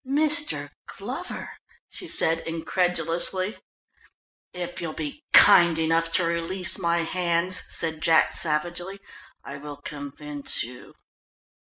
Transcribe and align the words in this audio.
"Mr. 0.03 0.71
Glover," 0.87 1.59
she 1.87 2.07
said 2.07 2.39
incredulously. 2.47 3.59
"If 4.51 4.81
you'll 4.81 4.93
be 4.93 5.23
kind 5.31 5.77
enough 5.77 6.11
to 6.13 6.23
release 6.23 6.79
my 6.79 7.03
hands," 7.03 7.61
said 7.69 8.01
Jack 8.01 8.33
savagely, 8.33 8.99
"I 9.43 9.57
will 9.57 9.77
convince 9.77 10.63
you." 10.63 10.95